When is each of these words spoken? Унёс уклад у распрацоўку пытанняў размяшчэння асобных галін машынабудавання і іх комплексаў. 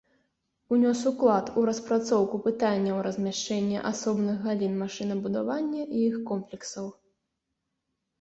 Унёс 0.75 1.01
уклад 1.09 1.49
у 1.61 1.65
распрацоўку 1.69 2.39
пытанняў 2.47 2.97
размяшчэння 3.07 3.83
асобных 3.91 4.39
галін 4.47 4.73
машынабудавання 4.83 5.81
і 5.99 6.01
іх 6.09 6.17
комплексаў. 6.31 6.87